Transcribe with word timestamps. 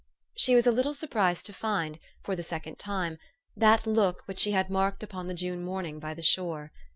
She 0.35 0.55
was 0.55 0.65
a 0.65 0.71
little 0.71 0.95
surprised 0.95 1.45
to 1.45 1.53
find, 1.53 1.99
for 2.23 2.35
the 2.35 2.41
sec 2.41 2.63
216 2.63 3.19
THE 3.55 3.59
STORY 3.59 3.61
OF 3.61 3.61
AVIS 3.61 3.61
ond 3.61 3.61
time, 3.61 3.67
that 3.93 3.99
look 4.17 4.23
which 4.27 4.39
she 4.39 4.51
had 4.53 4.71
marked 4.71 5.03
upon 5.03 5.27
the 5.27 5.35
June 5.35 5.63
morning 5.63 5.99
by 5.99 6.15
the 6.15 6.23
shore. 6.23 6.71